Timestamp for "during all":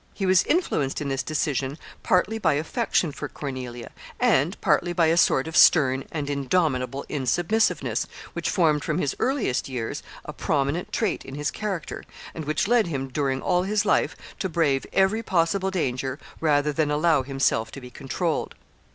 13.09-13.61